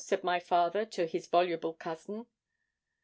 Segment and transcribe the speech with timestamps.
[0.03, 2.25] said my father to his voluble cousin.